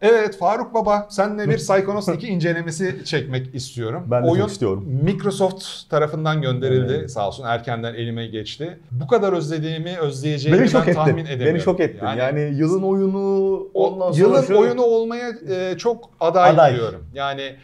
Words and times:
Evet 0.00 0.38
Faruk 0.38 0.74
Baba 0.74 1.06
senle 1.10 1.48
bir 1.48 1.56
Psychonauts 1.58 2.08
2 2.08 2.26
incelemesi 2.28 3.04
çekmek 3.04 3.54
istiyorum. 3.54 4.04
Ben 4.10 4.22
de 4.22 4.26
çok 4.26 4.32
Oyun 4.36 4.46
istiyorum. 4.46 4.84
Microsoft 5.02 5.90
tarafından 5.90 6.42
gönderildi 6.42 6.96
Evet. 6.98 7.10
sağ 7.10 7.28
olsun 7.28 7.44
erkenden 7.44 7.94
elime 7.94 8.26
geçti. 8.26 8.78
Bu 8.90 9.06
kadar 9.06 9.32
özlediğimi 9.32 9.98
özleyeceğimi 9.98 10.60
Beni 10.60 10.68
şok 10.70 10.86
ben 10.86 10.94
tahmin 10.94 11.12
etti. 11.24 11.32
edemiyorum. 11.32 11.54
Beni 11.54 11.62
şok 11.64 11.80
etti. 11.80 12.04
Yani, 12.18 12.40
yılın 12.56 12.82
oyunu 12.82 13.56
ondan 13.74 14.12
sonra 14.12 14.28
yılın 14.28 14.42
şöyle- 14.42 14.60
oyunu 14.60 14.82
olmaya 14.82 15.28
e, 15.50 15.78
çok 15.78 16.10
aday, 16.20 16.50
Aday. 16.50 16.74
diyorum. 16.76 17.04
Yani 17.14 17.56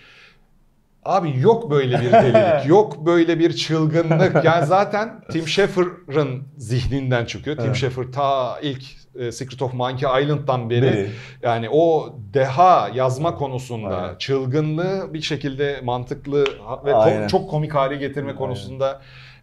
abi 1.04 1.40
yok 1.40 1.70
böyle 1.70 2.00
bir 2.00 2.12
delilik, 2.12 2.66
yok 2.68 3.06
böyle 3.06 3.38
bir 3.38 3.52
çılgınlık. 3.52 4.44
Yani 4.44 4.66
zaten 4.66 5.20
Tim 5.30 5.48
Schafer'ın 5.48 6.42
zihninden 6.56 7.24
çıkıyor. 7.24 7.56
Tim. 7.56 7.74
Schafer 7.74 8.04
ta 8.12 8.58
ilk 8.62 8.82
e, 9.18 9.32
Secret 9.32 9.62
of 9.62 9.74
Monkey 9.74 10.22
Island'dan 10.22 10.70
beri 10.70 10.82
Beri. 10.82 11.10
yani 11.42 11.68
o 11.72 12.14
deha 12.34 12.90
yazma 12.94 13.34
konusunda 13.34 13.96
Aynen. 13.96 14.18
çılgınlığı 14.18 15.14
bir 15.14 15.22
şekilde 15.22 15.80
mantıklı 15.84 16.44
ve 16.84 16.94
Aynen. 16.94 17.22
ko- 17.22 17.28
çok 17.28 17.50
komik 17.50 17.74
hale 17.74 17.96
getirme 17.96 18.28
Aynen. 18.28 18.38
konusunda 18.38 19.00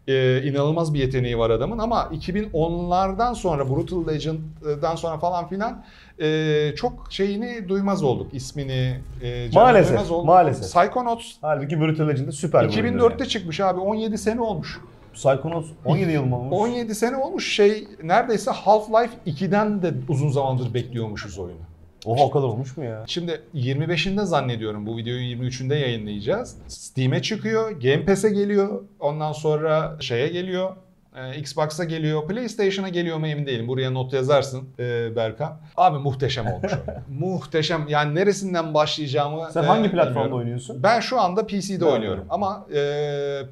e, 0.08 0.42
inanılmaz 0.44 0.94
bir 0.94 1.00
yeteneği 1.00 1.38
var 1.38 1.50
adamın 1.50 1.78
ama 1.78 2.10
2010'lardan 2.14 3.36
sonra 3.36 3.70
Brutal 3.70 4.08
Legend'dan 4.08 4.96
sonra 4.96 5.18
falan 5.18 5.48
filan 5.48 5.84
e, 6.22 6.76
çok 6.76 7.08
şeyini 7.10 7.70
duymaz 7.70 8.04
olduk. 8.04 8.34
ismini 8.34 8.98
e, 9.22 9.50
Maalesef, 9.54 9.90
duymaz 9.90 10.12
olduk. 10.12 10.26
maalesef. 10.26 10.64
Psychonauts 10.64 11.34
Halbuki 11.42 11.80
Brutal 11.80 12.32
süper 12.32 12.70
bir 12.70 12.84
oyundur 12.84 13.00
2004'te 13.00 13.16
yani. 13.20 13.30
çıkmış 13.30 13.60
abi 13.60 13.80
17 13.80 14.18
sene 14.18 14.42
olmuş. 14.42 14.80
Psychonauts 15.14 15.68
17 15.86 16.12
yıl 16.12 16.26
mı 16.26 16.38
olmuş? 16.40 16.58
17 16.60 16.96
sene 16.96 17.18
olmuş 17.18 17.56
şey 17.56 17.88
neredeyse 18.04 18.52
Half-Life 18.52 19.10
2'den 19.28 19.82
de 19.82 19.94
uzun 20.10 20.30
zamandır 20.30 20.74
bekliyormuşuz 20.74 21.40
oyunu. 21.40 21.60
Oha 22.06 22.24
o 22.24 22.32
kadar 22.32 22.48
olmuş 22.48 22.78
mu 22.78 22.84
ya? 22.84 23.04
Şimdi 23.08 23.42
25'inde 23.56 24.26
zannediyorum 24.26 24.86
bu 24.86 24.98
videoyu 24.98 25.22
23'ünde 25.22 25.76
yayınlayacağız. 25.76 26.58
Steam'e 26.68 27.22
çıkıyor, 27.22 27.72
Game 27.72 28.06
Pass'e 28.06 28.30
geliyor, 28.30 28.84
ondan 29.00 29.32
sonra 29.32 29.98
şeye 30.00 30.28
geliyor, 30.28 30.76
e, 31.18 31.40
Xbox'a 31.40 31.84
geliyor, 31.84 32.28
PlayStation'a 32.28 32.90
geliyor 32.90 33.18
mu 33.18 33.28
emin 33.28 33.46
değilim. 33.46 33.68
Buraya 33.68 33.90
not 33.92 34.14
yazarsın 34.14 34.70
e, 34.80 35.16
Berkan. 35.16 35.60
Abi 35.78 35.98
muhteşem 35.98 36.48
olmuş 36.48 36.72
oyun. 36.74 36.86
muhteşem. 37.26 37.86
Yani 37.90 38.16
neresinden 38.16 38.74
başlayacağımı 38.74 39.52
Sen 39.52 39.64
e, 39.64 39.66
hangi 39.66 39.92
platformda 39.92 40.10
bilmiyorum. 40.16 40.38
oynuyorsun? 40.38 40.84
Ben 40.84 41.00
şu 41.00 41.20
anda 41.22 41.48
PC'de 41.48 41.86
Ben 41.86 41.92
oynuyorum. 41.92 42.26
Ama 42.30 42.68
e, 42.76 42.80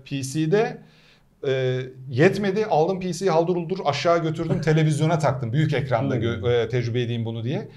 PC'de 0.05 0.77
e, 1.47 1.79
yetmedi. 2.09 2.65
Aldım 2.65 2.99
PC'yi 2.99 3.31
haldır 3.31 3.55
uldur 3.55 3.77
aşağı 3.85 4.21
götürdüm 4.23 4.61
televizyona 4.61 5.19
taktım. 5.19 5.53
Büyük 5.53 5.73
ekranda 5.73 6.17
gö- 6.17 6.63
e, 6.65 6.69
tecrübe 6.69 7.01
edeyim 7.01 7.25
bunu 7.25 7.43
diye. 7.43 7.67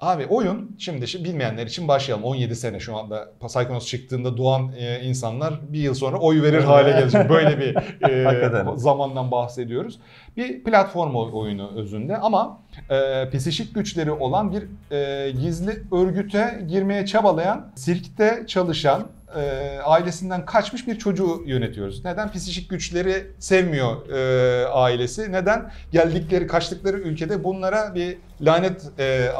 Abi 0.00 0.26
oyun 0.26 0.76
şimdi, 0.78 1.08
şimdi 1.08 1.24
bilmeyenler 1.24 1.66
için 1.66 1.88
başlayalım. 1.88 2.24
17 2.24 2.56
sene 2.56 2.80
şu 2.80 2.96
anda 2.96 3.28
Psychonauts 3.46 3.86
çıktığında 3.86 4.36
doğan 4.36 4.72
e, 4.78 5.00
insanlar 5.00 5.54
bir 5.72 5.78
yıl 5.78 5.94
sonra 5.94 6.16
oy 6.16 6.42
verir 6.42 6.62
hale 6.62 6.90
gelecek. 6.90 7.28
Böyle 7.28 7.58
bir 7.58 7.76
e, 8.08 8.76
zamandan 8.76 9.30
bahsediyoruz. 9.30 9.98
Bir 10.36 10.64
platform 10.64 11.14
oy- 11.14 11.30
oyunu 11.32 11.70
özünde 11.76 12.16
ama 12.16 12.58
e, 12.90 13.30
psişik 13.30 13.74
güçleri 13.74 14.12
olan 14.12 14.52
bir 14.52 14.62
e, 14.96 15.30
gizli 15.30 15.82
örgüte 15.92 16.64
girmeye 16.68 17.06
çabalayan, 17.06 17.66
sirkte 17.74 18.44
çalışan, 18.46 19.06
e, 19.36 19.78
ailesinden 19.84 20.46
kaçmış 20.46 20.86
bir 20.86 20.98
çocuğu 20.98 21.42
yönetiyoruz. 21.46 22.04
Neden? 22.04 22.32
Psişik 22.32 22.70
güçleri 22.70 23.26
sevmiyor 23.38 24.08
e, 24.08 24.66
ailesi. 24.66 25.32
Neden? 25.32 25.72
Geldikleri, 25.92 26.46
kaçtıkları 26.46 26.98
ülkede 26.98 27.44
bunlara 27.44 27.94
bir 27.94 28.16
lanet, 28.40 28.82
e, 28.98 29.04
e, 29.04 29.30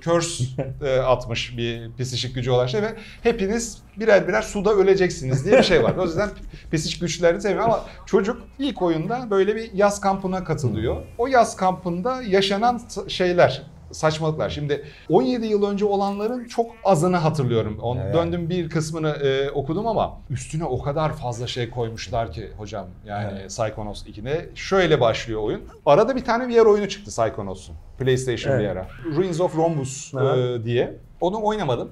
curse 0.00 0.44
e, 0.86 0.98
atmış 0.98 1.56
bir 1.56 1.90
psişik 1.98 2.34
gücü 2.34 2.50
olan 2.50 2.66
şey 2.66 2.82
ve 2.82 2.94
hepiniz 3.22 3.78
birer 3.96 4.28
birer 4.28 4.42
suda 4.42 4.72
öleceksiniz 4.72 5.44
diye 5.44 5.58
bir 5.58 5.62
şey 5.62 5.82
var. 5.82 5.94
O 5.96 6.04
yüzden 6.04 6.30
psişik 6.72 7.00
güçlerini 7.00 7.40
sevmiyor 7.40 7.64
ama 7.64 7.84
çocuk 8.06 8.42
ilk 8.58 8.82
oyunda 8.82 9.30
böyle 9.30 9.56
bir 9.56 9.72
yaz 9.72 10.00
kampına 10.00 10.44
katılıyor. 10.44 10.96
O 11.18 11.26
yaz 11.26 11.56
kampında 11.56 12.22
yaşanan 12.22 12.80
şeyler, 13.08 13.62
saçmalıklar. 13.92 14.50
Şimdi 14.50 14.84
17 15.10 15.46
yıl 15.46 15.70
önce 15.70 15.84
olanların 15.84 16.44
çok 16.44 16.70
azını 16.84 17.16
hatırlıyorum. 17.16 17.78
On, 17.78 17.96
Evet. 17.96 18.14
Döndüm 18.14 18.50
bir 18.50 18.70
kısmını 18.70 19.08
e, 19.08 19.50
okudum 19.50 19.86
ama 19.86 20.20
üstüne 20.30 20.64
o 20.64 20.82
kadar 20.82 21.12
fazla 21.12 21.46
şey 21.46 21.70
koymuşlar 21.70 22.32
ki 22.32 22.50
hocam. 22.58 22.86
Yani 23.06 23.28
Evet. 23.38 23.48
Psychonauts 23.48 24.02
2'de 24.06 24.50
şöyle 24.54 25.00
başlıyor 25.00 25.42
oyun. 25.42 25.62
Arada 25.86 26.16
bir 26.16 26.24
tane 26.24 26.54
VR 26.54 26.66
oyunu 26.66 26.88
çıktı 26.88 27.10
Psychonauts'un. 27.10 27.74
PlayStation 27.98 28.52
Evet. 28.52 28.76
VR'a. 28.76 28.86
Ruins 29.16 29.40
of 29.40 29.56
Rhombus 29.56 30.14
e, 30.14 30.18
Evet. 30.20 30.64
diye. 30.64 30.94
Onu 31.20 31.44
oynamadım. 31.44 31.90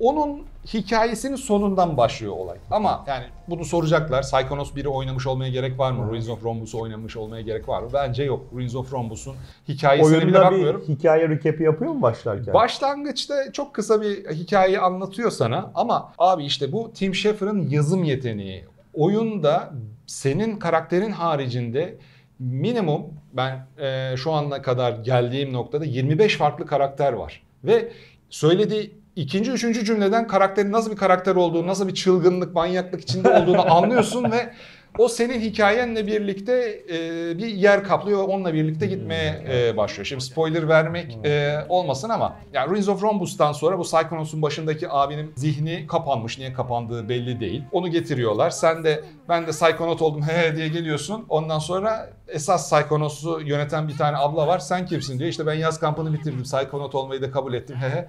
Onun 0.00 0.42
hikayesinin 0.74 1.36
sonundan 1.36 1.96
başlıyor 1.96 2.32
olay. 2.32 2.58
Ama 2.70 3.04
yani 3.06 3.24
bunu 3.48 3.64
soracaklar. 3.64 4.22
Psychonauts 4.22 4.70
1'i 4.70 4.88
oynamış 4.88 5.26
olmaya 5.26 5.50
gerek 5.50 5.78
var 5.78 5.92
mı? 5.92 6.10
Ruins 6.10 6.28
of 6.28 6.44
Rhombus'u 6.44 6.80
oynamış 6.80 7.16
olmaya 7.16 7.42
gerek 7.42 7.68
var 7.68 7.82
mı? 7.82 7.88
Bence 7.92 8.22
yok. 8.24 8.44
Ruins 8.54 8.74
of 8.74 8.92
Rhombus'un 8.92 9.36
hikayesine 9.68 10.16
bile 10.16 10.24
Oyunda 10.24 10.40
bakmıyorum. 10.40 10.84
bir 10.88 10.94
hikaye 10.94 11.28
recap'i 11.28 11.62
yapıyor 11.62 11.92
mu 11.92 12.02
başlarken? 12.02 12.54
Başlangıçta 12.54 13.52
çok 13.52 13.74
kısa 13.74 14.00
bir 14.02 14.30
hikayeyi 14.30 14.78
anlatıyor 14.78 15.30
sana 15.30 15.70
ama 15.74 16.12
abi 16.18 16.44
işte 16.44 16.72
bu 16.72 16.92
Tim 16.94 17.14
Schafer'ın 17.14 17.68
yazım 17.68 18.04
yeteneği. 18.04 18.64
Oyunda 18.94 19.70
senin 20.06 20.58
karakterin 20.58 21.12
haricinde 21.12 21.98
minimum 22.38 23.02
ben 23.32 23.66
e, 23.78 24.16
şu 24.16 24.32
ana 24.32 24.62
kadar 24.62 24.92
geldiğim 24.92 25.52
noktada 25.52 25.84
25 25.84 26.36
farklı 26.36 26.66
karakter 26.66 27.12
var. 27.12 27.42
Ve 27.64 27.92
söylediği 28.30 28.94
ikinci, 29.16 29.50
üçüncü 29.50 29.84
cümleden 29.84 30.26
karakterin 30.26 30.72
nasıl 30.72 30.90
bir 30.90 30.96
karakter 30.96 31.36
olduğunu, 31.36 31.66
nasıl 31.66 31.88
bir 31.88 31.94
çılgınlık, 31.94 32.54
manyaklık 32.54 33.00
içinde 33.00 33.30
olduğunu 33.30 33.72
anlıyorsun 33.74 34.30
ve 34.30 34.52
o 34.98 35.08
senin 35.08 35.40
hikayenle 35.40 36.06
birlikte 36.06 36.82
e, 36.90 36.98
bir 37.38 37.46
yer 37.46 37.84
kaplıyor 37.84 38.28
onunla 38.28 38.54
birlikte 38.54 38.86
gitmeye 38.86 39.44
e, 39.50 39.76
başlıyor. 39.76 40.06
Şimdi 40.06 40.24
spoiler 40.24 40.68
vermek 40.68 41.18
e, 41.24 41.58
olmasın 41.68 42.08
ama 42.08 42.36
yani 42.52 42.70
Ruins 42.70 42.88
of 42.88 43.02
Rhombus'tan 43.02 43.52
sonra 43.52 43.78
bu 43.78 43.82
Psychonauts'un 43.82 44.42
başındaki 44.42 44.90
abinin 44.90 45.32
zihni 45.36 45.86
kapanmış. 45.86 46.38
Niye 46.38 46.52
kapandığı 46.52 47.08
belli 47.08 47.40
değil. 47.40 47.62
Onu 47.72 47.88
getiriyorlar. 47.88 48.50
Sen 48.50 48.84
de 48.84 49.04
ben 49.28 49.46
de 49.46 49.50
Psychonaut 49.50 50.02
oldum 50.02 50.22
he 50.22 50.38
he 50.38 50.56
diye 50.56 50.68
geliyorsun. 50.68 51.24
Ondan 51.28 51.58
sonra 51.58 52.10
esas 52.28 52.72
Psychonauts'u 52.72 53.40
yöneten 53.40 53.88
bir 53.88 53.96
tane 53.96 54.16
abla 54.16 54.46
var. 54.46 54.58
Sen 54.58 54.86
kimsin 54.86 55.18
diyor. 55.18 55.30
İşte 55.30 55.46
ben 55.46 55.54
yaz 55.54 55.80
kampını 55.80 56.12
bitirdim. 56.12 56.42
Psychonaut 56.42 56.94
olmayı 56.94 57.22
da 57.22 57.30
kabul 57.30 57.54
ettim 57.54 57.76
he 57.76 57.88
he. 57.88 58.08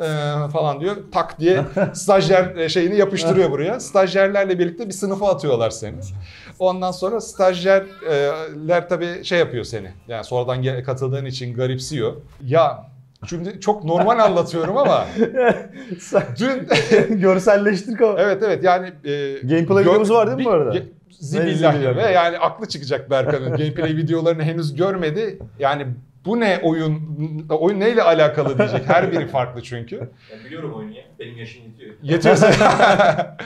Ee, 0.00 0.48
falan 0.52 0.80
diyor. 0.80 0.96
Tak 1.12 1.40
diye 1.40 1.64
stajyer 1.92 2.56
e, 2.56 2.68
şeyini 2.68 2.96
yapıştırıyor 2.96 3.50
buraya. 3.50 3.80
Stajyerlerle 3.80 4.58
birlikte 4.58 4.86
bir 4.88 4.92
sınıfa 4.92 5.28
atıyorlar 5.28 5.70
seni. 5.70 5.94
Ondan 6.58 6.90
sonra 6.90 7.20
stajyerler 7.20 8.88
tabii 8.88 9.24
şey 9.24 9.38
yapıyor 9.38 9.64
seni. 9.64 9.90
Yani 10.08 10.24
sonradan 10.24 10.84
katıldığın 10.84 11.24
için 11.24 11.54
garipsiyor. 11.54 12.12
Ya 12.44 12.86
şimdi 13.28 13.60
çok 13.60 13.84
normal 13.84 14.18
anlatıyorum 14.24 14.76
ama 14.76 15.06
dün 16.38 16.68
Görselleştir 17.20 17.96
kal. 17.96 18.18
evet 18.18 18.42
evet 18.46 18.64
yani 18.64 18.92
e, 19.04 19.32
Gameplay 19.42 19.84
videomuz 19.84 20.10
var 20.10 20.26
değil 20.26 20.38
mi 20.38 20.44
bu 20.44 20.50
arada? 20.50 20.74
Zibillahi. 21.10 21.96
ve 21.96 22.02
yani 22.02 22.38
aklı 22.38 22.68
çıkacak 22.68 23.10
Berkan'ın. 23.10 23.50
Gameplay 23.50 23.96
videolarını 23.96 24.42
henüz 24.42 24.74
görmedi. 24.74 25.38
Yani 25.58 25.86
bu 26.24 26.40
ne 26.40 26.60
oyun, 26.62 27.02
oyun 27.48 27.80
neyle 27.80 28.02
alakalı 28.02 28.58
diyecek. 28.58 28.88
Her 28.88 29.12
biri 29.12 29.26
farklı 29.26 29.62
çünkü. 29.62 30.10
Ben 30.32 30.44
biliyorum 30.44 30.74
oyunu 30.74 30.96
ya. 30.96 31.02
Benim 31.18 31.38
yaşım 31.38 31.62
yetiyor. 31.62 31.94
Yetiyorsa. 32.02 32.50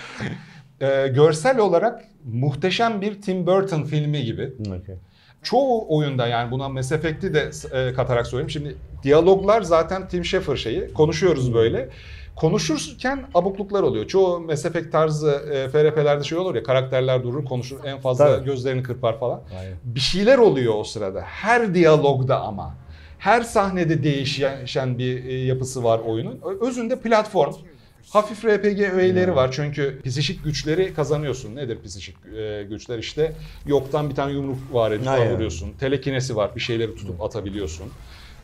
Ee, 0.81 1.09
görsel 1.15 1.59
olarak 1.59 2.05
muhteşem 2.25 3.01
bir 3.01 3.23
Tim 3.23 3.47
Burton 3.47 3.83
filmi 3.83 4.25
gibi. 4.25 4.53
Okay. 4.67 4.97
Çoğu 5.43 5.97
oyunda 5.97 6.27
yani 6.27 6.51
buna 6.51 6.69
Mass 6.69 6.93
Effect'i 6.93 7.35
de 7.35 7.51
e, 7.73 7.93
katarak 7.93 8.27
söyleyeyim. 8.27 8.51
Şimdi 8.51 8.77
diyaloglar 9.03 9.63
zaten 9.63 10.09
Tim 10.09 10.25
Schafer 10.25 10.57
şeyi. 10.57 10.93
Konuşuyoruz 10.93 11.55
böyle. 11.55 11.89
Konuşurken 12.37 13.27
abukluklar 13.35 13.83
oluyor. 13.83 14.07
Çoğu 14.07 14.41
Mass 14.41 14.65
Effect 14.65 14.93
tarzı 14.93 15.31
e, 15.31 15.69
FRP'lerde 15.69 16.25
şey 16.25 16.39
olur 16.39 16.55
ya 16.55 16.63
karakterler 16.63 17.23
durur 17.23 17.45
konuşur 17.45 17.85
en 17.85 17.99
fazla 17.99 18.27
Tabii. 18.27 18.45
gözlerini 18.45 18.83
kırpar 18.83 19.19
falan. 19.19 19.43
Aynen. 19.59 19.77
Bir 19.85 20.01
şeyler 20.01 20.39
oluyor 20.39 20.75
o 20.77 20.85
sırada. 20.85 21.21
Her 21.21 21.75
diyalogda 21.75 22.41
ama. 22.41 22.75
Her 23.19 23.43
sahnede 23.43 24.03
değişen 24.03 24.99
bir 24.99 25.25
e, 25.25 25.45
yapısı 25.45 25.85
var 25.85 25.99
oyunun. 25.99 26.41
Özünde 26.61 27.01
platform. 27.01 27.55
Hafif 28.11 28.45
RPG 28.45 28.81
öğeleri 28.81 29.37
var 29.37 29.53
çünkü 29.53 30.01
psişik 30.05 30.45
güçleri 30.45 30.95
kazanıyorsun. 30.95 31.57
Nedir 31.57 31.79
psişik 31.85 32.17
e, 32.39 32.63
güçler? 32.63 32.99
İşte 32.99 33.33
yoktan 33.67 34.11
bir 34.11 34.15
tane 34.15 34.33
yumruk 34.33 34.59
var 34.73 34.91
edip 34.93 35.07
vuruyorsun. 35.33 35.73
Telekinesi 35.81 36.37
var. 36.37 36.51
Bir 36.57 36.61
şeyleri 36.61 36.95
tutup 36.95 37.23
atabiliyorsun. 37.23 37.87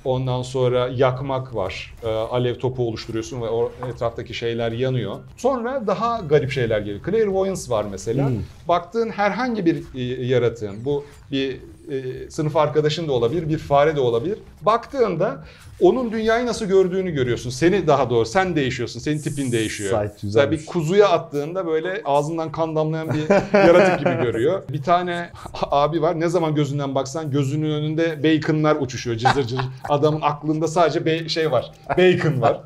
Ondan 0.04 0.42
sonra 0.42 0.88
yakmak 0.88 1.54
var. 1.54 1.94
E, 2.04 2.08
alev 2.08 2.54
topu 2.54 2.88
oluşturuyorsun 2.88 3.42
ve 3.42 3.48
o 3.48 3.72
etraftaki 3.88 4.34
şeyler 4.34 4.72
yanıyor. 4.72 5.16
Sonra 5.36 5.86
daha 5.86 6.18
garip 6.18 6.50
şeyler 6.50 6.78
geliyor. 6.78 7.00
Clairvoyance 7.10 7.62
var 7.68 7.86
mesela. 7.90 8.28
Hmm. 8.28 8.36
Baktığın 8.68 9.08
herhangi 9.08 9.66
bir 9.66 9.82
e, 9.94 10.02
yaratığın, 10.26 10.84
bu 10.84 11.04
bir 11.32 11.60
e, 11.90 12.30
sınıf 12.30 12.56
arkadaşın 12.56 13.08
da 13.08 13.12
olabilir, 13.12 13.48
bir 13.48 13.58
fare 13.58 13.96
de 13.96 14.00
olabilir. 14.00 14.38
Baktığında 14.62 15.44
onun 15.80 16.12
dünyayı 16.12 16.46
nasıl 16.46 16.66
gördüğünü 16.66 17.10
görüyorsun. 17.10 17.50
Seni 17.50 17.86
daha 17.86 18.10
doğru, 18.10 18.26
sen 18.26 18.56
değişiyorsun, 18.56 19.00
senin 19.00 19.18
tipin 19.18 19.52
değişiyor. 19.52 20.08
Mesela 20.22 20.50
bir 20.50 20.66
kuzuya 20.66 21.08
attığında 21.08 21.66
böyle 21.66 22.02
ağzından 22.04 22.52
kan 22.52 22.76
damlayan 22.76 23.08
bir 23.14 23.30
yaratık 23.58 23.98
gibi 23.98 24.22
görüyor. 24.24 24.62
Bir 24.72 24.82
tane 24.82 25.30
abi 25.62 26.02
var, 26.02 26.20
ne 26.20 26.28
zaman 26.28 26.54
gözünden 26.54 26.94
baksan 26.94 27.30
gözünün 27.30 27.70
önünde 27.70 28.22
baconlar 28.22 28.76
uçuşuyor 28.76 29.16
cızır 29.16 29.42
cızır. 29.42 29.64
Adamın 29.88 30.20
aklında 30.20 30.68
sadece 30.68 31.06
be- 31.06 31.28
şey 31.28 31.50
var, 31.50 31.72
bacon 31.98 32.40
var. 32.40 32.60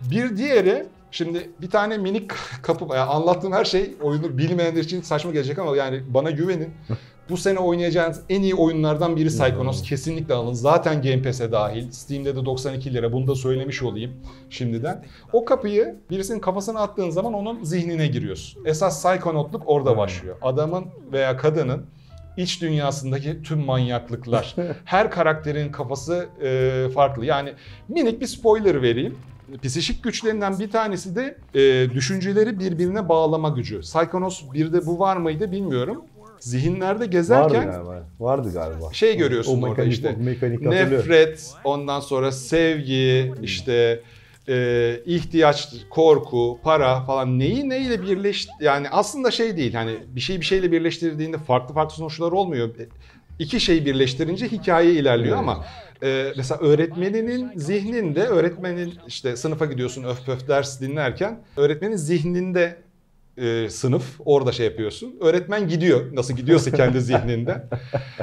Bir 0.00 0.36
diğeri 0.36 0.86
Şimdi 1.12 1.50
bir 1.60 1.70
tane 1.70 1.98
minik 1.98 2.30
kapı 2.62 2.84
yani 2.84 3.10
anlattığım 3.10 3.52
her 3.52 3.64
şey 3.64 3.94
oyunu 4.02 4.38
bilmeyenler 4.38 4.80
için 4.80 5.02
saçma 5.02 5.30
gelecek 5.30 5.58
ama 5.58 5.76
yani 5.76 6.02
bana 6.08 6.30
güvenin. 6.30 6.74
Bu 7.30 7.36
sene 7.36 7.58
oynayacağınız 7.58 8.20
en 8.28 8.42
iyi 8.42 8.54
oyunlardan 8.54 9.16
biri 9.16 9.28
Psychonauts. 9.28 9.82
Kesinlikle 9.82 10.34
alın. 10.34 10.52
Zaten 10.52 11.02
Game 11.02 11.22
Pass'e 11.22 11.52
dahil. 11.52 11.90
Steam'de 11.90 12.36
de 12.36 12.44
92 12.44 12.94
lira. 12.94 13.12
Bunu 13.12 13.26
da 13.26 13.34
söylemiş 13.34 13.82
olayım 13.82 14.12
şimdiden. 14.50 15.04
O 15.32 15.44
kapıyı 15.44 15.96
birisinin 16.10 16.40
kafasına 16.40 16.80
attığın 16.80 17.10
zaman 17.10 17.34
onun 17.34 17.64
zihnine 17.64 18.06
giriyorsun. 18.06 18.64
Esas 18.64 19.04
Psychonautluk 19.04 19.62
orada 19.66 19.96
başlıyor. 19.96 20.36
Adamın 20.42 20.84
veya 21.12 21.36
kadının 21.36 21.86
iç 22.36 22.62
dünyasındaki 22.62 23.42
tüm 23.42 23.58
manyaklıklar. 23.58 24.56
Her 24.84 25.10
karakterin 25.10 25.72
kafası 25.72 26.28
e, 26.42 26.88
farklı. 26.94 27.26
Yani 27.26 27.52
minik 27.88 28.20
bir 28.20 28.26
spoiler 28.26 28.82
vereyim. 28.82 29.18
Psişik 29.62 30.04
güçlerinden 30.04 30.58
bir 30.58 30.70
tanesi 30.70 31.16
de 31.16 31.38
e, 31.54 31.90
düşünceleri 31.90 32.58
birbirine 32.58 33.08
bağlama 33.08 33.48
gücü. 33.48 33.80
Psychonauts 33.80 34.42
1'de 34.42 34.86
bu 34.86 34.98
var 34.98 35.16
mıydı 35.16 35.52
bilmiyorum. 35.52 36.04
Zihinlerde 36.42 36.94
Vardı 36.94 37.04
gezerken 37.04 37.70
galiba. 37.70 38.02
Vardı 38.20 38.52
galiba. 38.54 38.92
şey 38.92 39.16
görüyorsun 39.16 39.62
O 39.62 39.66
orada 39.66 39.82
mekanik- 39.82 39.92
işte. 39.92 40.16
o 40.20 40.22
mekanik. 40.22 40.60
Nefret, 40.60 41.50
ondan 41.64 42.00
sonra 42.00 42.32
sevgi, 42.32 43.32
işte 43.42 44.00
e, 44.48 44.96
ihtiyaç, 45.06 45.68
korku, 45.90 46.58
para 46.62 47.00
falan 47.04 47.38
neyi 47.38 47.68
neyle 47.68 48.02
birleş 48.02 48.48
yani 48.60 48.90
aslında 48.90 49.30
şey 49.30 49.56
değil 49.56 49.74
hani 49.74 49.96
bir 50.08 50.20
şey 50.20 50.40
bir 50.40 50.44
şeyle 50.44 50.72
birleştirdiğinde 50.72 51.38
farklı 51.38 51.74
farklı 51.74 51.94
sonuçlar 51.96 52.32
olmuyor. 52.32 52.70
İki 53.38 53.60
şeyi 53.60 53.86
birleştirince 53.86 54.48
hikaye 54.48 54.92
ilerliyor 54.92 55.36
Evet. 55.36 55.48
ama 55.48 55.64
e, 56.02 56.32
mesela 56.36 56.60
öğretmeninin 56.60 57.50
zihninde 57.56 58.22
öğretmenin 58.26 58.94
işte 59.06 59.36
sınıfa 59.36 59.66
gidiyorsun 59.66 60.04
öf 60.04 60.26
pöf 60.26 60.48
ders 60.48 60.80
dinlerken 60.80 61.40
öğretmenin 61.56 61.96
zihninde 61.96 62.76
e, 63.36 63.70
sınıf 63.70 64.04
orada 64.24 64.52
şey 64.52 64.66
yapıyorsun. 64.66 65.16
Öğretmen 65.20 65.68
gidiyor 65.68 66.16
nasıl 66.16 66.34
gidiyorsa 66.34 66.70
kendi 66.70 67.00
zihninde. 67.00 67.68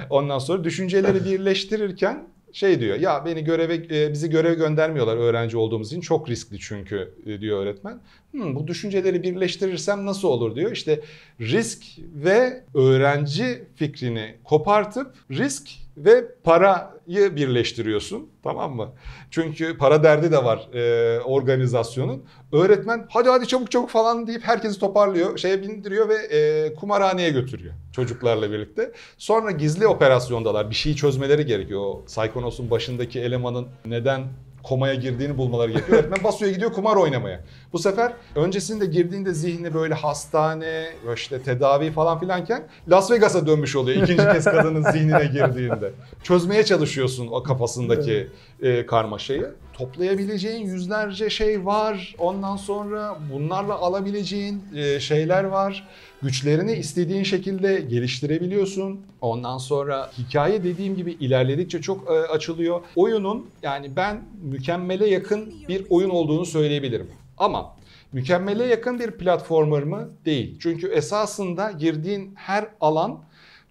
Ondan 0.09 0.39
sonra 0.39 0.63
düşünceleri 0.63 1.25
birleştirirken 1.25 2.27
şey 2.53 2.79
diyor 2.79 2.99
ya 2.99 3.25
beni 3.25 3.43
göreve 3.43 3.75
e, 3.75 4.13
bizi 4.13 4.29
göreve 4.29 4.53
göndermiyorlar 4.53 5.17
öğrenci 5.17 5.57
olduğumuz 5.57 5.87
için 5.87 6.01
çok 6.01 6.29
riskli 6.29 6.59
çünkü 6.59 7.13
e, 7.25 7.41
diyor 7.41 7.63
öğretmen. 7.63 8.01
Hmm, 8.31 8.55
bu 8.55 8.67
düşünceleri 8.67 9.23
birleştirirsem 9.23 10.05
nasıl 10.05 10.27
olur 10.27 10.55
diyor. 10.55 10.71
İşte 10.71 11.01
risk 11.41 11.83
ve 12.15 12.63
öğrenci 12.73 13.63
fikrini 13.75 14.35
kopartıp 14.43 15.13
risk 15.31 15.69
ve 15.97 16.25
parayı 16.43 17.35
birleştiriyorsun 17.35 18.29
tamam 18.43 18.75
mı? 18.75 18.91
Çünkü 19.31 19.77
para 19.77 20.03
derdi 20.03 20.31
de 20.31 20.43
var 20.43 20.69
e, 20.73 21.19
organizasyonun. 21.19 22.23
Öğretmen 22.51 23.05
hadi 23.09 23.29
hadi 23.29 23.47
çabuk 23.47 23.71
çabuk 23.71 23.89
falan 23.89 24.27
deyip 24.27 24.43
herkesi 24.43 24.79
toparlıyor, 24.79 25.37
şeye 25.37 25.61
bindiriyor 25.61 26.09
ve 26.09 26.15
e, 26.15 26.73
kumarhaneye 26.73 27.29
götürüyor 27.29 27.73
çocuklarla 27.93 28.51
birlikte. 28.51 28.91
Sonra 29.17 29.51
gizli 29.51 29.87
operasyondalar. 29.87 30.69
Bir 30.69 30.75
şeyi 30.75 30.95
çözmeleri 30.95 31.45
gerekiyor. 31.45 31.81
O 31.81 32.05
Psychonauts'un 32.05 32.71
başındaki 32.71 33.19
elemanın 33.19 33.67
neden 33.85 34.23
komaya 34.63 34.93
girdiğini 34.95 35.37
bulmaları 35.37 35.71
gerekiyor. 35.71 35.97
Öğretmen 35.97 36.23
basıyor 36.23 36.51
gidiyor 36.51 36.73
kumar 36.73 36.95
oynamaya. 36.95 37.41
Bu 37.73 37.79
sefer 37.79 38.13
öncesinde 38.35 38.85
girdiğinde 38.85 39.33
zihni 39.33 39.73
böyle 39.73 39.93
hastane, 39.93 40.89
işte 41.15 41.41
tedavi 41.41 41.91
falan 41.91 42.19
filanken 42.19 42.63
Las 42.89 43.11
Vegas'a 43.11 43.47
dönmüş 43.47 43.75
oluyor 43.75 44.03
ikinci 44.03 44.23
kez 44.31 44.43
kadının 44.43 44.91
zihnine 44.91 45.25
girdiğinde. 45.25 45.91
Çözmeye 46.23 46.65
çalışıyorsun 46.65 47.27
o 47.27 47.43
kafasındaki 47.43 48.27
e, 48.61 48.85
karmaşayı. 48.85 49.51
Toplayabileceğin 49.79 50.65
yüzlerce 50.65 51.29
şey 51.29 51.65
var. 51.65 52.15
Ondan 52.17 52.55
sonra 52.55 53.17
bunlarla 53.33 53.75
alabileceğin 53.75 54.63
e, 54.75 54.99
şeyler 54.99 55.43
var. 55.43 55.87
Güçlerini 56.21 56.73
istediğin 56.73 57.23
şekilde 57.23 57.81
geliştirebiliyorsun. 57.81 58.99
Ondan 59.21 59.57
sonra 59.57 60.11
hikaye 60.17 60.63
dediğim 60.63 60.95
gibi 60.95 61.11
ilerledikçe 61.11 61.81
çok 61.81 62.11
e, 62.11 62.13
açılıyor. 62.13 62.81
Oyunun 62.95 63.49
yani 63.63 63.95
ben 63.95 64.21
mükemmele 64.41 65.09
yakın 65.09 65.53
bir 65.67 65.85
oyun 65.89 66.09
olduğunu 66.09 66.45
söyleyebilirim. 66.45 67.07
Ama 67.37 67.75
mükemmele 68.13 68.65
yakın 68.65 68.99
bir 68.99 69.11
platformer 69.11 69.83
mı? 69.83 70.09
Değil. 70.25 70.57
Çünkü 70.59 70.87
esasında 70.87 71.71
girdiğin 71.71 72.33
her 72.35 72.67
alan 72.81 73.19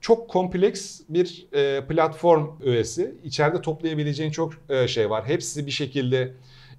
çok 0.00 0.30
kompleks 0.30 1.00
bir 1.08 1.46
e, 1.52 1.86
platform 1.86 2.46
öğesi. 2.62 3.14
İçeride 3.24 3.60
toplayabileceğin 3.60 4.30
çok 4.30 4.52
e, 4.68 4.88
şey 4.88 5.10
var. 5.10 5.26
Hepsi 5.26 5.66
bir 5.66 5.70
şekilde 5.70 6.32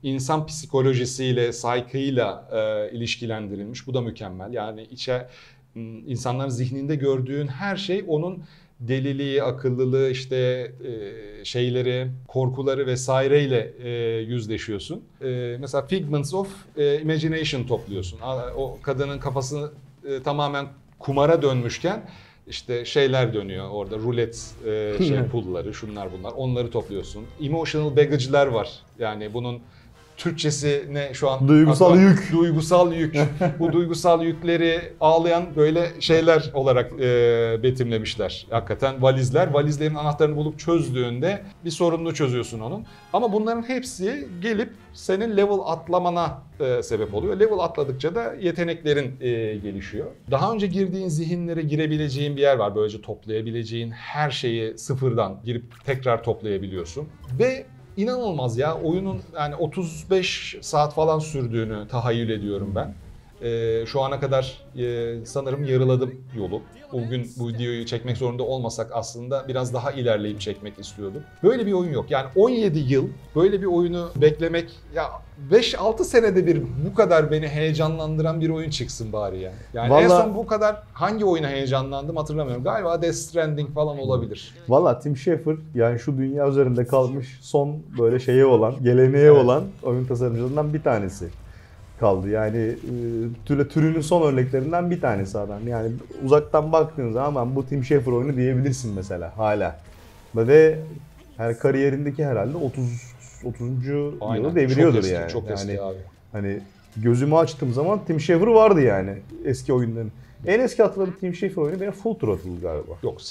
insan 0.04 0.46
psikolojisiyle, 0.46 1.50
psyche'ıyla 1.50 2.50
e, 2.52 2.96
ilişkilendirilmiş. 2.96 3.88
Bu 3.88 3.94
da 3.94 4.02
mükemmel. 4.02 4.54
Yani 4.54 4.84
içe 4.84 5.28
insanların 6.08 6.50
zihninde 6.50 6.96
gördüğün 6.96 7.48
her 7.48 7.76
şey 7.76 8.04
onun 8.08 8.44
deliliği, 8.80 9.44
akıllılığı, 9.44 10.10
işte 10.10 10.36
e, 10.86 11.46
şeyleri, 11.46 12.08
korkuları 12.28 12.88
vesaireyle 12.88 13.74
e, 13.84 13.90
yüzleşiyorsun. 14.20 15.04
E, 15.22 15.58
mesela 15.60 15.86
figments 15.86 16.34
of 16.34 16.48
e, 16.78 17.02
imagination 17.02 17.64
topluyorsun. 17.64 18.20
O 18.58 18.78
kadının 18.82 19.20
kafası 19.20 19.72
e, 20.08 20.24
tamamen 20.24 20.68
kumara 21.00 21.42
dönmüşken 21.42 22.10
işte 22.50 22.86
şeyler 22.86 23.34
dönüyor 23.34 23.70
orada 23.70 23.98
rulet 23.98 24.56
e, 24.66 24.96
şey 25.08 25.24
pulları 25.32 25.74
şunlar 25.74 26.12
bunlar 26.12 26.32
onları 26.32 26.72
topluyorsun. 26.72 27.26
Emotional 27.42 27.96
baggage'ler 27.96 28.48
var. 28.48 28.70
Yani 29.00 29.34
bunun 29.34 29.62
Türkçesi 30.20 30.86
ne 30.92 31.14
şu 31.14 31.30
an? 31.30 31.48
Duygusal 31.48 31.86
aklıma- 31.92 32.02
yük. 32.10 32.32
Duygusal 32.32 32.94
yük. 32.94 33.16
Bu 33.60 33.72
duygusal 33.72 34.24
yükleri 34.24 34.82
ağlayan 35.02 35.44
böyle 35.56 35.90
şeyler 36.00 36.52
olarak 36.54 36.92
e, 37.00 37.60
betimlemişler. 37.64 38.48
Hakikaten 38.50 39.02
valizler. 39.02 39.48
Valizlerin 39.54 39.96
anahtarını 39.96 40.36
bulup 40.36 40.60
çözdüğünde 40.60 41.42
bir 41.66 41.70
sorununu 41.72 42.14
çözüyorsun 42.14 42.60
onun. 42.60 42.86
Ama 43.14 43.34
bunların 43.34 43.70
hepsi 43.70 44.28
gelip 44.42 44.70
senin 44.94 45.38
level 45.38 45.60
atlamana 45.66 46.42
e, 46.60 46.84
sebep 46.84 47.14
oluyor. 47.14 47.40
Level 47.40 47.60
atladıkça 47.60 48.16
da 48.16 48.34
yeteneklerin 48.42 49.16
e, 49.22 49.56
gelişiyor. 49.56 50.06
Daha 50.32 50.54
önce 50.54 50.68
girdiğin 50.68 51.08
zihinlere 51.08 51.62
girebileceğin 51.62 52.36
bir 52.38 52.42
yer 52.42 52.58
var. 52.58 52.76
Böylece 52.76 53.02
toplayabileceğin 53.02 53.92
her 53.92 54.32
şeyi 54.32 54.78
sıfırdan 54.78 55.42
girip 55.46 55.86
tekrar 55.86 56.24
toplayabiliyorsun. 56.24 57.08
Ve 57.40 57.66
inanılmaz 58.00 58.58
ya 58.58 58.76
oyunun 58.76 59.22
yani 59.36 59.56
35 59.56 60.58
saat 60.62 60.94
falan 60.94 61.20
sürdüğünü 61.20 61.88
tahayyül 61.88 62.30
ediyorum 62.30 62.72
ben. 62.76 62.94
Ee, 63.44 63.84
şu 63.86 64.02
ana 64.02 64.20
kadar 64.20 64.58
e, 64.78 65.16
sanırım 65.26 65.64
yarıladım 65.64 66.16
yolu. 66.38 66.62
Bugün 66.94 67.28
bu 67.40 67.48
videoyu 67.48 67.86
çekmek 67.86 68.18
zorunda 68.18 68.44
olmasak 68.44 68.92
aslında 68.94 69.48
biraz 69.48 69.74
daha 69.74 69.92
ilerleyip 69.92 70.42
çekmek 70.42 70.80
istiyordum. 70.80 71.22
Böyle 71.44 71.66
bir 71.66 71.74
oyun 71.74 71.92
yok. 71.94 72.12
Yani 72.12 72.26
17 72.36 72.80
yıl 72.80 73.08
böyle 73.36 73.62
bir 73.62 73.66
oyunu 73.66 74.10
beklemek 74.16 74.70
ya 74.96 75.04
5-6 75.52 76.04
senede 76.04 76.46
bir 76.48 76.62
bu 76.86 76.96
kadar 76.96 77.32
beni 77.32 77.48
heyecanlandıran 77.48 78.42
bir 78.42 78.50
oyun 78.50 78.70
çıksın 78.70 79.14
bari 79.14 79.40
yani. 79.40 79.56
Yani 79.74 79.86
en 79.86 79.92
Vallahi- 80.10 80.24
son 80.24 80.36
bu 80.36 80.48
kadar 80.48 80.84
hangi 80.94 81.26
oyuna 81.26 81.50
heyecanlandım 81.50 82.16
hatırlamıyorum. 82.18 82.64
Galiba 82.64 83.02
Death 83.02 83.16
Stranding 83.16 83.74
falan 83.74 84.00
olabilir. 84.00 84.54
Valla 84.70 85.00
Tim 85.00 85.18
Schafer 85.18 85.56
yani 85.76 86.00
şu 86.00 86.18
dünya 86.18 86.48
üzerinde 86.48 86.86
kalmış 86.86 87.40
son 87.42 87.78
böyle 88.00 88.20
şeye 88.20 88.46
olan, 88.46 88.76
geleneğe 88.84 89.24
Evet. 89.26 89.44
olan 89.44 89.64
oyun 89.84 90.06
tasarımcılarından 90.06 90.74
bir 90.74 90.84
tanesi 90.84 91.28
kaldı. 92.00 92.30
Yani 92.30 92.58
e, 92.58 92.76
türe 93.46 93.68
türünün 93.68 94.02
son 94.02 94.22
örneklerinden 94.22 94.92
bir 94.92 95.02
tanesi 95.02 95.38
adam. 95.38 95.68
Yani 95.68 95.92
uzaktan 96.26 96.72
baktığın 96.72 97.12
zaman 97.12 97.56
bu 97.56 97.66
Tim 97.66 97.84
Schafer 97.84 98.12
oyunu 98.12 98.36
diyebilirsin 98.36 98.94
mesela 98.94 99.38
hala. 99.38 99.80
Ve 100.36 100.80
her 101.38 101.60
kariyerindeki 101.60 102.26
herhalde 102.26 102.58
30 102.58 103.14
30. 103.46 103.88
yılı 103.88 104.56
deviriyordur 104.56 104.94
çok 104.94 105.04
eski, 105.04 105.14
yani. 105.14 105.32
Çok 105.32 105.50
eski 105.52 105.72
yani 105.72 105.82
abi. 105.82 105.98
Hani 106.32 106.60
gözümü 106.98 107.36
açtığım 107.36 107.74
zaman 107.74 108.00
Tim 108.08 108.20
Schafer 108.20 108.48
vardı 108.48 108.82
yani 108.82 109.14
eski 109.46 109.74
oyunların. 109.74 110.12
En 110.46 110.60
eski 110.60 110.84
hatırladığım 110.84 111.16
Tim 111.20 111.34
Schafer 111.34 111.62
oyunu 111.62 111.82
benim 111.82 111.92
Full 111.92 112.14
Throttle 112.14 112.50
galiba. 112.62 112.92
Yok, 113.04 113.22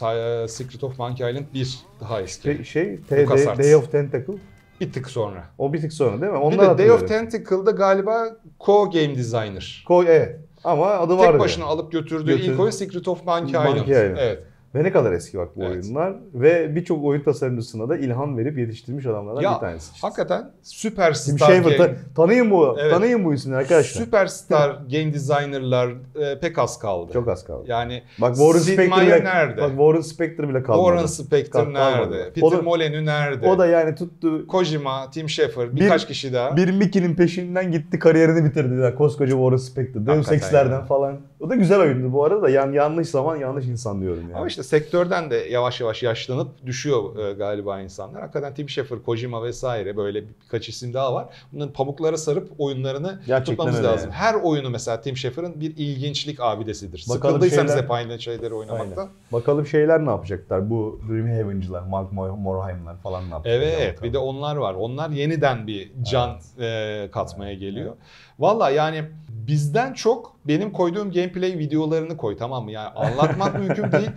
Secret 0.50 0.84
of 0.84 0.98
Monkey 0.98 1.30
Island 1.30 1.44
1 1.54 1.78
daha 2.00 2.20
eski. 2.22 2.42
Şey, 2.42 2.64
şey 2.64 2.96
T- 3.08 3.22
LucasArts. 3.22 3.58
Day 3.58 3.76
of 3.76 3.92
Tentacle. 3.92 4.34
Bir 4.80 4.92
tık 4.92 5.10
sonra. 5.10 5.44
O 5.58 5.72
bir 5.72 5.80
tık 5.80 5.92
sonra 5.92 6.20
değil 6.20 6.32
mi? 6.32 6.38
bir 6.38 6.42
Onlar 6.42 6.78
de 6.78 6.82
Day 6.82 6.90
of 6.90 7.08
Tentacle'da 7.08 7.70
galiba 7.70 8.26
co-game 8.60 9.16
designer. 9.16 9.84
Koy 9.88 10.06
evet. 10.08 10.40
Ama 10.64 10.86
adı 10.86 11.18
var. 11.18 11.30
Tek 11.32 11.40
başına 11.40 11.64
alıp 11.64 11.92
götürdüğü 11.92 12.36
Götür- 12.36 12.52
ilk 12.52 12.60
oyun 12.60 12.70
Secret 12.70 13.08
of 13.08 13.24
Monkey, 13.26 13.52
Monkey 13.54 13.72
Island. 13.72 13.88
Island. 13.88 14.16
Evet. 14.20 14.42
Ve 14.74 14.84
ne 14.84 14.92
kadar 14.92 15.12
eski 15.12 15.38
bak 15.38 15.48
bu 15.56 15.64
Evet. 15.64 15.84
oyunlar. 15.84 16.14
Ve 16.34 16.76
birçok 16.76 17.04
oyun 17.04 17.22
tasarımcısına 17.22 17.88
da 17.88 17.96
ilham 17.96 18.38
verip 18.38 18.58
yetiştirmiş 18.58 19.06
adamlardan 19.06 19.40
Ya, 19.42 19.54
bir 19.54 19.60
tanesi. 19.60 19.94
işte. 19.94 20.06
Hakikaten 20.06 20.40
Tim 20.42 20.50
süperstar 20.62 21.38
Schafer, 21.38 21.62
game, 21.62 21.76
ta- 21.76 21.90
tanıyın 22.16 22.50
bu, 22.50 22.76
Evet. 22.80 22.92
tanıyın 22.92 23.24
bu 23.24 23.34
isimleri 23.34 23.60
arkadaşlar. 23.60 24.02
süperstar 24.04 24.68
game 24.70 25.14
designerlar 25.14 25.88
e, 26.20 26.40
pek 26.40 26.58
az 26.58 26.78
kaldı. 26.78 27.12
Çok 27.12 27.28
az 27.28 27.44
kaldı. 27.44 27.64
Yani 27.66 28.02
Bak 28.18 28.36
Warren 28.36 28.58
Spector 28.58 29.00
bile, 29.02 29.24
nerede? 29.24 29.60
bak 29.62 29.70
Warren 29.70 30.00
Spector 30.00 30.48
bile 30.48 30.62
kalmadı. 30.62 30.86
Warren 30.88 31.06
Spector 31.06 31.64
Kal- 31.64 31.74
kalmadı. 31.74 32.10
nerede? 32.10 32.30
O 32.42 32.50
Peter 32.50 32.58
da- 32.58 32.62
Molyneux 32.62 33.04
nerede? 33.06 33.46
O 33.48 33.58
da 33.58 33.66
yani 33.66 33.94
tuttu 33.94 34.46
Kojima, 34.46 35.10
Tim 35.10 35.28
Schafer, 35.28 35.76
Bir- 35.76 35.80
birkaç 35.80 36.06
kişi 36.06 36.32
daha. 36.32 36.56
bir 36.56 36.70
Mickey'nin 36.72 37.14
peşinden 37.14 37.72
gitti 37.72 37.98
kariyerini 37.98 38.44
bitirdi. 38.44 38.74
Ya, 38.82 38.94
koskoca 38.94 39.30
Warren 39.32 39.56
Spector. 39.56 40.06
Deus 40.06 40.32
Ex'lerden 40.32 40.72
ya. 40.72 40.84
falan. 40.84 41.16
O 41.40 41.50
da 41.50 41.54
güzel 41.54 41.80
oyundu 41.80 42.12
bu 42.12 42.24
arada 42.24 42.42
da. 42.42 42.50
Yani 42.50 42.76
yanlış 42.76 43.08
zaman 43.08 43.36
yanlış 43.36 43.66
insan 43.66 44.00
diyorum 44.00 44.22
yani. 44.22 44.36
Ama 44.36 44.46
işte 44.46 44.62
sektörden 44.62 45.30
de 45.30 45.36
yavaş 45.36 45.80
yavaş 45.80 46.02
yaşlanıp 46.02 46.66
düşüyor 46.66 47.16
e, 47.18 47.32
galiba 47.32 47.80
insanlar. 47.80 48.20
Hakikaten 48.20 48.54
Tim 48.54 48.68
Schafer, 48.68 49.02
Kojima 49.02 49.42
vesaire 49.42 49.96
böyle 49.96 50.22
birkaç 50.44 50.68
isim 50.68 50.94
daha 50.94 51.14
var. 51.14 51.26
Bunların 51.52 51.72
pamuklara 51.72 52.16
sarıp 52.16 52.48
oyunlarını 52.58 53.20
Gerçekten 53.26 53.44
tutmamız 53.44 53.76
öyle 53.76 53.86
lazım. 53.88 54.10
Her 54.10 54.34
oyunu 54.34 54.70
mesela 54.70 55.00
Tim 55.00 55.16
Schafer'ın 55.16 55.60
bir 55.60 55.76
ilginçlik 55.76 56.40
abidesidir. 56.40 57.04
Bakalım 57.08 57.34
Sıkıldıysanız 57.34 57.70
şeyler- 57.72 57.82
hep 57.84 57.90
aynı 57.90 58.18
şeyleri 58.20 58.54
oynamaktan. 58.54 59.02
Aynen. 59.02 59.12
Bakalım 59.32 59.66
şeyler 59.66 60.06
ne 60.06 60.10
yapacaklar? 60.10 60.70
Bu 60.70 61.00
Dreamhaven'cılar, 61.08 61.82
Mark 61.82 62.12
Mor- 62.12 62.38
Morhaim'ler 62.38 62.96
falan 62.96 63.30
ne 63.30 63.34
yapacaklar? 63.34 63.60
Evet 63.68 64.02
bir 64.02 64.12
de 64.12 64.18
onlar 64.18 64.56
var. 64.56 64.74
Onlar 64.74 65.10
yeniden 65.10 65.66
bir 65.66 65.92
can 66.10 66.36
e, 66.60 67.08
katmaya 67.12 67.54
geliyor. 67.54 67.92
Valla 68.38 68.70
yani 68.70 69.04
bizden 69.48 69.92
çok 69.92 70.36
benim 70.44 70.72
koyduğum 70.72 71.12
gameplay 71.12 71.58
videolarını 71.58 72.16
koy 72.16 72.36
tamam 72.36 72.64
mı? 72.64 72.72
Yani 72.72 72.88
anlatmak 72.88 73.58
mümkün 73.58 73.92
değil. 73.92 74.10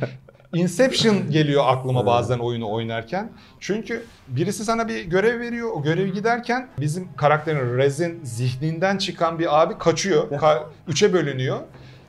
Inception 0.54 1.32
geliyor 1.32 1.64
aklıma 1.68 2.06
bazen 2.06 2.40
oyunu 2.40 2.72
oynarken. 2.72 3.32
Çünkü 3.60 4.04
birisi 4.28 4.66
sana 4.66 4.88
bir 4.88 5.04
görev 5.06 5.40
veriyor. 5.40 5.72
O 5.74 5.84
görevi 5.84 6.14
giderken 6.14 6.68
bizim 6.80 7.08
karakterin 7.18 7.78
Rez'in 7.78 8.20
zihninden 8.24 8.98
çıkan 8.98 9.40
bir 9.40 9.62
abi 9.62 9.78
kaçıyor. 9.78 10.30
Ka- 10.32 10.64
üçe 10.88 11.14
bölünüyor. 11.14 11.60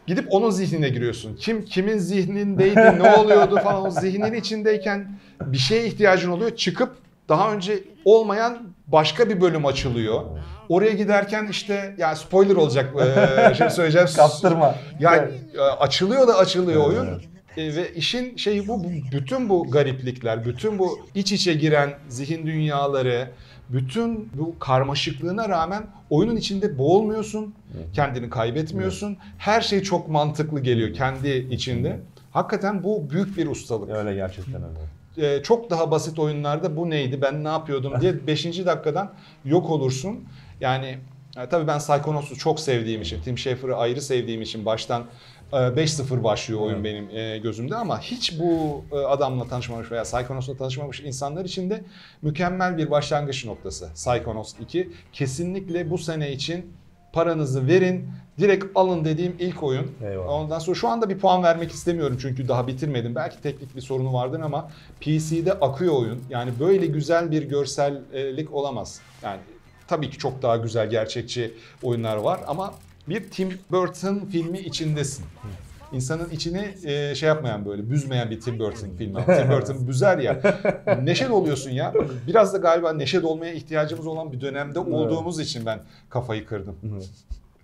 Gidip 0.07 0.27
onun 0.31 0.51
zihnine 0.51 0.89
giriyorsun. 0.89 1.37
Kim 1.37 1.65
kimin 1.65 1.99
zihnindeydi, 1.99 2.99
ne 3.03 3.15
oluyordu 3.17 3.59
falan 3.65 3.87
o 3.87 3.91
zihnin 3.91 4.33
içindeyken 4.33 5.19
bir 5.41 5.59
şeye 5.59 5.87
ihtiyacın 5.87 6.31
oluyor. 6.31 6.57
Çıkıp 6.57 6.97
daha 7.33 7.53
önce 7.53 7.85
olmayan 8.05 8.59
başka 8.87 9.29
bir 9.29 9.41
bölüm 9.41 9.67
açılıyor. 9.67 10.23
Oraya 10.69 10.93
giderken 10.93 11.47
işte 11.51 11.95
ya 11.99 12.17
spoiler 12.17 12.57
olacak 12.57 12.95
eee 12.99 13.55
şey 13.55 13.71
söyleyeceğim. 13.71 14.09
Kaptırma. 14.17 14.75
Yani 15.01 15.29
e, 15.55 15.61
açılıyor 15.61 16.29
da 16.29 16.37
açılıyor 16.39 16.87
oyun. 16.87 17.07
evet. 17.07 17.29
E, 17.57 17.77
ve 17.77 17.95
işin 17.95 18.37
şeyi 18.37 18.69
bu, 18.69 18.85
bu 18.85 18.89
bütün 19.13 19.49
bu 19.49 19.71
gariplikler, 19.71 20.45
bütün 20.45 20.79
bu 20.79 20.99
iç 21.15 21.33
içe 21.33 21.55
giren 21.55 21.91
zihin 22.09 22.47
dünyaları, 22.47 23.29
bütün 23.69 24.31
bu 24.35 24.59
karmaşıklığına 24.59 25.49
rağmen 25.49 25.83
oyunun 26.11 26.37
içinde 26.37 26.79
boğulmuyorsun, 26.79 27.55
kendini 27.93 28.31
kaybetmiyorsun. 28.31 29.17
Her 29.39 29.61
şey 29.61 29.83
çok 29.83 30.09
mantıklı 30.09 30.61
geliyor 30.61 30.95
kendi 30.95 31.29
içinde. 31.31 32.01
Hakikaten 32.31 32.85
bu 32.85 33.11
büyük 33.11 33.37
bir 33.37 33.47
ustalık. 33.47 33.91
Öyle 33.91 34.15
gerçekten 34.15 34.55
öyle. 34.55 35.02
Ee, 35.19 35.41
çok 35.43 35.71
daha 35.71 35.91
basit 35.91 36.19
oyunlarda 36.19 36.77
bu 36.77 36.91
neydi, 36.91 37.23
ben 37.23 37.45
ne 37.45 37.49
yapıyordum 37.49 38.01
diye 38.01 38.27
5. 38.27 38.45
dakikadan 38.67 39.13
yok 39.45 39.71
olursun. 39.71 40.25
Yani 40.61 40.99
e, 41.39 41.49
tabii 41.49 41.67
ben 41.67 41.79
Psychonauts'u 41.79 42.39
çok 42.39 42.61
sevdiğim 42.61 43.03
için, 43.03 43.23
Tim 43.23 43.39
Schafer'ı 43.39 43.77
ayrı 43.77 44.01
sevdiğim 44.03 44.43
için 44.43 44.67
baştan 44.67 45.05
e, 45.53 45.57
5-0 45.57 46.25
başlıyor 46.25 46.61
oyun 46.61 46.75
Evet. 46.75 46.85
benim 46.85 47.11
e, 47.17 47.39
gözümde 47.39 47.77
ama 47.77 48.01
hiç 48.01 48.41
bu 48.41 48.85
e, 48.93 48.97
adamla 48.97 49.49
tanışmamış 49.49 49.91
veya 49.93 50.03
Psychonauts'la 50.03 50.57
tanışmamış 50.57 51.01
insanlar 51.01 51.45
için 51.45 51.71
de 51.71 51.85
mükemmel 52.23 52.79
bir 52.79 52.91
başlangıç 52.91 53.45
noktası 53.45 53.91
Psychonauts 53.95 54.55
2. 54.61 54.91
Kesinlikle 55.13 55.91
bu 55.91 55.99
sene 55.99 56.33
için 56.33 56.73
paranızı 57.13 57.67
verin, 57.67 58.09
direkt 58.39 58.65
alın 58.75 59.05
dediğim 59.05 59.37
ilk 59.39 59.63
oyun. 59.63 59.91
Eyvallah. 60.05 60.29
Ondan 60.29 60.59
sonra 60.59 60.77
şu 60.77 60.89
anda 60.89 61.09
bir 61.09 61.19
puan 61.19 61.43
vermek 61.43 61.71
istemiyorum 61.71 62.19
çünkü 62.21 62.49
daha 62.49 62.67
bitirmedim. 62.67 63.15
Belki 63.15 63.43
teknik 63.43 63.77
bir 63.77 63.81
sorunu 63.81 64.13
vardır 64.13 64.41
ama 64.41 64.71
PC'de 65.01 65.53
akıyor 65.53 65.95
oyun. 65.95 66.23
Yani 66.31 66.51
böyle 66.61 66.87
güzel 66.87 67.31
bir 67.31 67.43
görsellik 67.43 68.55
olamaz. 68.55 69.01
Yani 69.23 69.41
tabii 69.89 70.11
ki 70.11 70.19
çok 70.19 70.43
daha 70.43 70.57
güzel 70.57 70.91
gerçekçi 70.91 71.55
oyunlar 71.83 72.17
var 72.17 72.41
ama 72.47 72.75
bir 73.09 73.31
Tim 73.31 73.59
Burton 73.71 74.21
filmi 74.33 74.59
içindesin. 74.59 75.25
İnsanın 75.93 76.31
içini 76.31 76.75
e, 76.85 77.15
şey 77.15 77.29
yapmayan 77.29 77.67
böyle 77.67 77.91
büzmeyen 77.91 78.31
bir 78.31 78.41
Tim 78.41 78.59
Burton 78.59 78.89
filmi. 78.99 79.25
Tim 79.25 79.51
Burton 79.51 79.77
büzer 79.89 80.19
ya. 80.19 80.41
Neşe 81.03 81.29
doluyorsun 81.29 81.71
ya. 81.71 81.93
Biraz 82.27 82.55
da 82.55 82.59
galiba 82.59 82.93
neşe 82.93 83.23
dolmaya 83.23 83.53
ihtiyacımız 83.53 84.07
olan 84.07 84.33
bir 84.33 84.41
dönemde 84.41 84.79
olduğumuz 84.79 85.41
için 85.41 85.67
ben 85.67 85.81
kafayı 86.11 86.47
kırdım. 86.47 86.77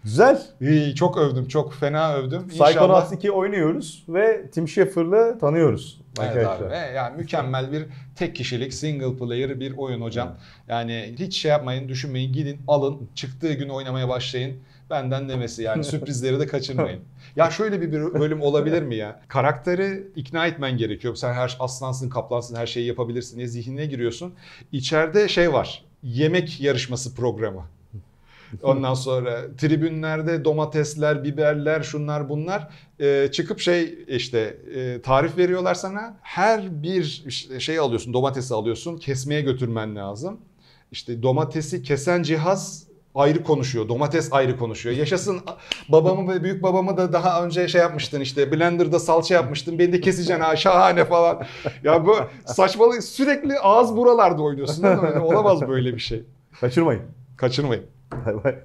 Güzel. 0.04 0.42
İyi, 0.60 0.94
çok 0.94 1.18
övdüm, 1.18 1.48
çok 1.48 1.74
fena 1.74 2.14
övdüm. 2.14 2.48
Psychonauts 2.48 3.12
2 3.12 3.30
oynuyoruz 3.30 4.04
ve 4.08 4.50
Tim 4.50 4.68
Schafer'lı 4.68 5.38
tanıyoruz 5.40 6.00
Arkadaşlar. 6.26 6.66
abi. 6.66 6.96
Yani 6.96 7.16
mükemmel 7.16 7.72
bir 7.72 7.86
tek 8.16 8.36
kişilik 8.36 8.74
single 8.74 9.16
player 9.16 9.60
bir 9.60 9.76
oyun 9.76 10.00
hocam. 10.00 10.36
Yani 10.68 11.14
hiç 11.18 11.36
şey 11.36 11.50
yapmayın, 11.50 11.88
düşünmeyin, 11.88 12.32
gidin 12.32 12.60
alın, 12.68 13.08
çıktığı 13.14 13.52
gün 13.52 13.68
oynamaya 13.68 14.08
başlayın. 14.08 14.56
Benden 14.90 15.28
demesi 15.28 15.62
yani 15.62 15.84
sürprizleri 15.90 16.40
de 16.40 16.46
kaçırmayın. 16.46 17.00
Ya 17.36 17.50
şöyle 17.50 17.80
bir 17.80 17.92
bir 17.92 18.00
bölüm 18.20 18.42
olabilir 18.42 18.82
mi 18.82 18.96
ya? 18.96 19.20
Karakteri 19.28 20.06
ikna 20.16 20.46
etmen 20.46 20.76
gerekiyor. 20.76 21.14
Sen 21.14 21.32
her 21.32 21.56
aslansın, 21.60 22.08
kaplansın, 22.08 22.56
her 22.56 22.66
şeyi 22.66 22.86
yapabilirsin 22.86 23.36
diye 23.36 23.48
zihnine 23.48 23.86
giriyorsun. 23.86 24.34
İçeride 24.72 25.28
şey 25.28 25.52
var. 25.52 25.84
Yemek 26.02 26.60
yarışması 26.60 27.14
programı. 27.14 27.64
Ondan 28.62 28.94
sonra 28.94 29.56
tribünlerde 29.58 30.44
domatesler, 30.44 31.24
biberler, 31.24 31.82
şunlar 31.82 32.28
bunlar 32.28 32.68
Ee, 33.00 33.28
çıkıp 33.32 33.60
şey 33.60 33.98
işte 34.08 34.58
e, 34.74 35.02
tarif 35.02 35.38
veriyorlar 35.38 35.74
sana. 35.74 36.16
Her 36.22 36.82
bir 36.82 37.24
şey 37.58 37.78
alıyorsun, 37.78 38.12
domatesi 38.12 38.54
alıyorsun, 38.54 38.96
kesmeye 38.96 39.40
götürmen 39.40 39.96
lazım. 39.96 40.40
İşte 40.92 41.22
domatesi 41.22 41.82
kesen 41.82 42.22
cihaz 42.22 42.84
ayrı 43.14 43.42
konuşuyor. 43.42 43.88
Domates 43.88 44.32
ayrı 44.32 44.56
konuşuyor. 44.56 44.96
Yaşasın 44.96 45.40
babamı 45.88 46.34
ve 46.34 46.44
büyük 46.44 46.62
babamı 46.62 46.96
da 46.96 47.12
daha 47.12 47.44
önce 47.44 47.68
şey 47.68 47.80
yapmıştın 47.80 48.20
işte 48.20 48.52
blenderda 48.52 48.98
salça 48.98 49.34
yapmıştın. 49.34 49.78
Beni 49.78 49.92
de 49.92 50.00
keseceksin 50.00 50.40
ha 50.42 50.56
şahane 50.56 51.04
falan. 51.04 51.42
Ya 51.84 52.06
bu 52.06 52.16
saçmalık 52.46 53.04
sürekli 53.04 53.58
ağız 53.58 53.96
buralarda 53.96 54.42
oynuyorsun. 54.42 54.84
değil 54.84 55.14
mi? 55.14 55.20
Olamaz 55.20 55.68
böyle 55.68 55.94
bir 55.94 56.00
şey. 56.00 56.22
Kaçırmayın. 56.60 57.02
Kaçırmayın. 57.36 57.84
Bye 58.10 58.32
bye. 58.42 58.62